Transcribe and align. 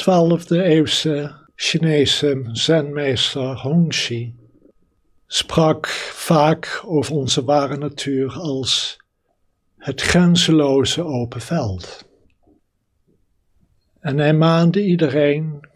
12e 0.00 0.56
eeuwse 0.56 1.34
Chinese 1.54 2.48
zenmeester 2.52 3.60
Hongxi 3.60 4.34
sprak 5.26 5.86
vaak 6.12 6.82
over 6.86 7.14
onze 7.14 7.44
ware 7.44 7.76
natuur 7.76 8.32
als 8.32 8.96
het 9.76 10.00
grenzeloze 10.00 11.04
open 11.04 11.40
veld. 11.40 12.08
En 14.00 14.18
hij 14.18 14.34
maande 14.34 14.84
iedereen 14.84 15.68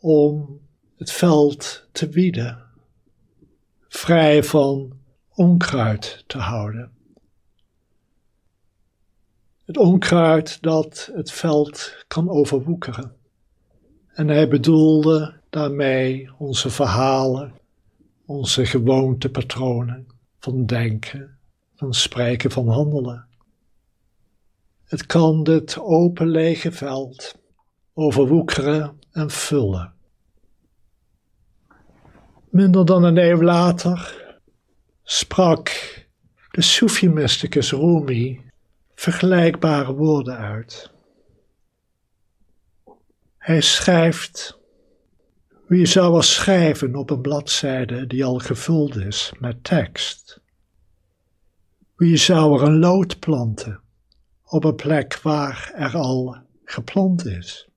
om 0.00 0.60
het 0.96 1.12
veld 1.12 1.88
te 1.92 2.08
wieden, 2.08 2.64
vrij 3.88 4.42
van 4.42 4.98
onkruid 5.34 6.24
te 6.26 6.38
houden. 6.38 6.92
Het 9.66 9.76
onkruid 9.76 10.62
dat 10.62 11.10
het 11.14 11.32
veld 11.32 12.04
kan 12.06 12.30
overwoekeren. 12.30 13.16
En 14.12 14.28
hij 14.28 14.48
bedoelde 14.48 15.40
daarmee 15.50 16.30
onze 16.38 16.70
verhalen, 16.70 17.54
onze 18.26 18.66
gewoontepatronen 18.66 20.06
van 20.38 20.66
denken, 20.66 21.38
van 21.74 21.94
spreken, 21.94 22.50
van 22.50 22.68
handelen. 22.68 23.26
Het 24.84 25.06
kan 25.06 25.42
dit 25.42 25.78
open 25.78 26.28
lege 26.28 26.72
veld 26.72 27.38
overwoekeren 27.94 28.98
en 29.12 29.30
vullen. 29.30 29.92
Minder 32.50 32.84
dan 32.84 33.04
een 33.04 33.18
eeuw 33.18 33.42
later 33.42 34.24
sprak 35.02 35.70
de 36.50 36.62
Sufi-mysticus 36.62 37.72
Rumi 37.72 38.45
vergelijkbare 38.96 39.92
woorden 39.92 40.36
uit. 40.36 40.90
Hij 43.38 43.60
schrijft: 43.60 44.58
Wie 45.66 45.86
zou 45.86 46.16
er 46.16 46.24
schrijven 46.24 46.94
op 46.94 47.10
een 47.10 47.20
bladzijde 47.20 48.06
die 48.06 48.24
al 48.24 48.38
gevuld 48.38 48.96
is 48.96 49.32
met 49.38 49.64
tekst? 49.64 50.40
Wie 51.96 52.16
zou 52.16 52.60
er 52.60 52.66
een 52.66 52.78
lood 52.78 53.18
planten 53.18 53.80
op 54.44 54.64
een 54.64 54.74
plek 54.74 55.20
waar 55.22 55.72
er 55.74 55.96
al 55.96 56.36
geplant 56.64 57.26
is? 57.26 57.68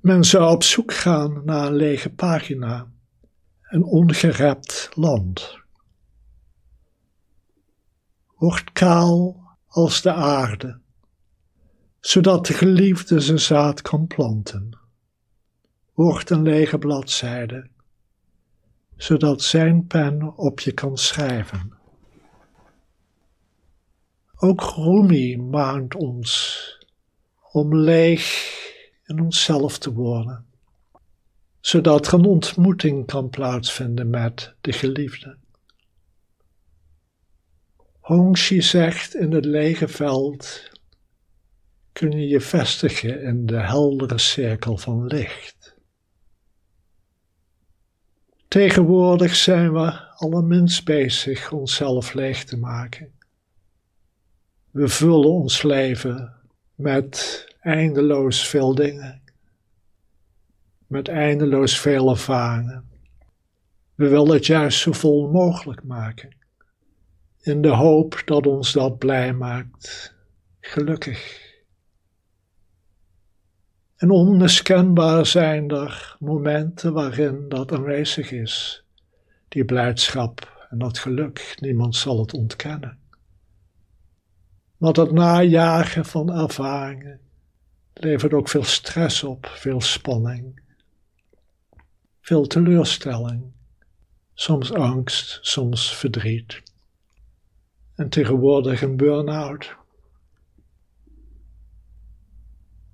Men 0.00 0.24
zou 0.24 0.54
op 0.54 0.62
zoek 0.62 0.94
gaan 0.94 1.42
naar 1.44 1.66
een 1.66 1.76
lege 1.76 2.10
pagina, 2.10 2.90
een 3.62 3.82
ongerept 3.82 4.88
land. 4.94 5.58
Wordt 8.34 8.72
kaal 8.72 9.45
als 9.66 10.02
de 10.02 10.12
aarde, 10.12 10.78
zodat 12.00 12.46
de 12.46 12.52
geliefde 12.52 13.20
zijn 13.20 13.40
zaad 13.40 13.82
kan 13.82 14.06
planten. 14.06 14.78
Wordt 15.94 16.30
een 16.30 16.42
lege 16.42 16.78
bladzijde, 16.78 17.68
zodat 18.96 19.42
zijn 19.42 19.86
pen 19.86 20.36
op 20.36 20.60
je 20.60 20.72
kan 20.72 20.96
schrijven. 20.96 21.72
Ook 24.36 24.60
Rumi 24.60 25.36
maakt 25.36 25.94
ons 25.94 26.64
om 27.52 27.76
leeg 27.76 28.54
in 29.04 29.20
onszelf 29.20 29.78
te 29.78 29.92
worden, 29.92 30.46
zodat 31.60 32.06
er 32.06 32.14
een 32.14 32.24
ontmoeting 32.24 33.06
kan 33.06 33.28
plaatsvinden 33.28 34.10
met 34.10 34.54
de 34.60 34.72
geliefde. 34.72 35.36
Hongxi 38.06 38.62
zegt 38.62 39.14
in 39.14 39.32
het 39.32 39.44
lege 39.44 39.88
veld 39.88 40.70
kun 41.92 42.10
je 42.10 42.28
je 42.28 42.40
vestigen 42.40 43.22
in 43.22 43.46
de 43.46 43.60
heldere 43.60 44.18
cirkel 44.18 44.76
van 44.76 45.06
licht. 45.06 45.76
Tegenwoordig 48.48 49.36
zijn 49.36 49.72
we 49.72 50.00
allerminst 50.14 50.84
bezig 50.84 51.52
onszelf 51.52 52.14
leeg 52.14 52.44
te 52.44 52.56
maken. 52.56 53.12
We 54.70 54.88
vullen 54.88 55.30
ons 55.30 55.62
leven 55.62 56.32
met 56.74 57.44
eindeloos 57.60 58.48
veel 58.48 58.74
dingen, 58.74 59.22
met 60.86 61.08
eindeloos 61.08 61.80
veel 61.80 62.10
ervaringen. 62.10 62.88
We 63.94 64.08
willen 64.08 64.34
het 64.34 64.46
juist 64.46 64.78
zo 64.78 64.92
vol 64.92 65.30
mogelijk 65.30 65.84
maken 65.84 66.44
in 67.46 67.62
de 67.62 67.68
hoop 67.68 68.22
dat 68.24 68.46
ons 68.46 68.72
dat 68.72 68.98
blij 68.98 69.32
maakt, 69.32 70.14
gelukkig. 70.60 71.44
En 73.96 74.10
onmiskenbaar 74.10 75.26
zijn 75.26 75.70
er 75.70 76.16
momenten 76.18 76.92
waarin 76.92 77.48
dat 77.48 77.72
aanwezig 77.72 78.30
is, 78.30 78.84
die 79.48 79.64
blijdschap 79.64 80.66
en 80.70 80.78
dat 80.78 80.98
geluk, 80.98 81.56
niemand 81.60 81.96
zal 81.96 82.20
het 82.20 82.34
ontkennen. 82.34 82.98
Maar 84.76 84.92
dat 84.92 85.12
najagen 85.12 86.04
van 86.04 86.32
ervaringen 86.32 87.20
levert 87.92 88.32
ook 88.32 88.48
veel 88.48 88.64
stress 88.64 89.22
op, 89.22 89.46
veel 89.46 89.80
spanning, 89.80 90.60
veel 92.20 92.46
teleurstelling, 92.46 93.52
soms 94.34 94.72
angst, 94.72 95.38
soms 95.42 95.96
verdriet 95.96 96.62
en 97.96 98.08
tegenwoordig 98.08 98.82
een 98.82 98.96
burn-out. 98.96 99.76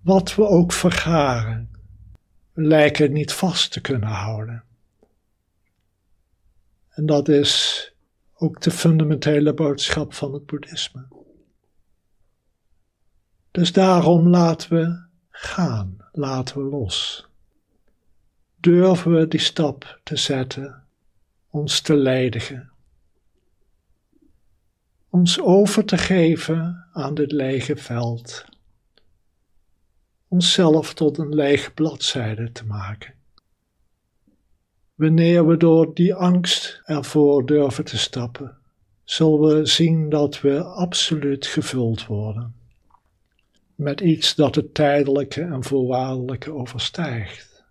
Wat 0.00 0.34
we 0.34 0.46
ook 0.46 0.72
vergaren, 0.72 1.70
we 2.52 2.62
lijken 2.62 3.12
niet 3.12 3.32
vast 3.32 3.72
te 3.72 3.80
kunnen 3.80 4.08
houden. 4.08 4.64
En 6.88 7.06
dat 7.06 7.28
is 7.28 7.86
ook 8.34 8.60
de 8.60 8.70
fundamentele 8.70 9.54
boodschap 9.54 10.14
van 10.14 10.32
het 10.32 10.46
boeddhisme. 10.46 11.06
Dus 13.50 13.72
daarom 13.72 14.28
laten 14.28 14.70
we 14.76 15.04
gaan, 15.28 15.96
laten 16.12 16.56
we 16.56 16.70
los. 16.70 17.26
Durven 18.56 19.14
we 19.14 19.28
die 19.28 19.40
stap 19.40 20.00
te 20.02 20.16
zetten, 20.16 20.84
ons 21.50 21.80
te 21.80 21.94
ledigen 21.94 22.71
ons 25.12 25.40
over 25.40 25.84
te 25.84 25.98
geven 25.98 26.86
aan 26.92 27.14
dit 27.14 27.32
lege 27.32 27.76
veld. 27.76 28.44
Onszelf 30.28 30.94
tot 30.94 31.18
een 31.18 31.34
lege 31.34 31.70
bladzijde 31.72 32.52
te 32.52 32.64
maken. 32.64 33.14
Wanneer 34.94 35.46
we 35.46 35.56
door 35.56 35.94
die 35.94 36.14
angst 36.14 36.82
ervoor 36.84 37.46
durven 37.46 37.84
te 37.84 37.98
stappen, 37.98 38.56
zullen 39.04 39.58
we 39.58 39.66
zien 39.66 40.08
dat 40.08 40.40
we 40.40 40.62
absoluut 40.62 41.46
gevuld 41.46 42.06
worden 42.06 42.54
met 43.74 44.00
iets 44.00 44.34
dat 44.34 44.54
het 44.54 44.74
tijdelijke 44.74 45.42
en 45.42 45.64
voorwaardelijke 45.64 46.52
overstijgt. 46.52 47.64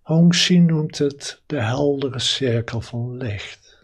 Hongxi 0.00 0.58
noemt 0.58 0.98
het 0.98 1.42
de 1.46 1.62
heldere 1.62 2.18
cirkel 2.18 2.80
van 2.80 3.16
licht. 3.16 3.77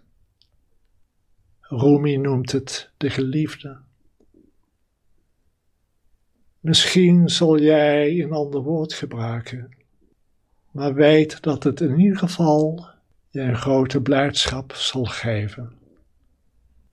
Rumi 1.69 2.17
noemt 2.17 2.53
het 2.53 2.91
de 2.97 3.11
geliefde. 3.11 3.77
Misschien 6.61 7.29
zal 7.29 7.59
jij 7.59 8.21
een 8.21 8.33
ander 8.33 8.61
woord 8.61 8.93
gebruiken, 8.93 9.77
maar 10.71 10.95
weet 10.95 11.43
dat 11.43 11.63
het 11.63 11.81
in 11.81 11.99
ieder 11.99 12.19
geval 12.19 12.87
je 13.29 13.41
een 13.41 13.57
grote 13.57 14.01
blijdschap 14.01 14.73
zal 14.73 15.05
geven. 15.05 15.73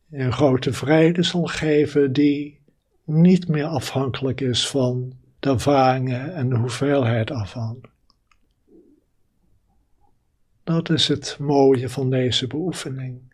Een 0.09 0.33
grote 0.33 0.73
vrede 0.73 1.23
zal 1.23 1.45
geven 1.45 2.13
die 2.13 2.59
niet 3.03 3.47
meer 3.47 3.65
afhankelijk 3.65 4.41
is 4.41 4.67
van 4.67 5.13
de 5.39 5.49
ervaringen 5.49 6.33
en 6.33 6.49
de 6.49 6.55
hoeveelheid 6.57 7.29
ervan. 7.29 7.81
Dat 10.63 10.89
is 10.89 11.07
het 11.07 11.37
mooie 11.39 11.89
van 11.89 12.09
deze 12.09 12.47
beoefening. 12.47 13.30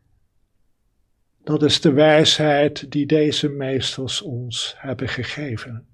Dat 1.47 1.63
is 1.63 1.81
de 1.81 1.91
wijsheid 1.91 2.91
die 2.91 3.05
deze 3.05 3.49
meesters 3.49 4.21
ons 4.21 4.75
hebben 4.77 5.07
gegeven. 5.07 5.85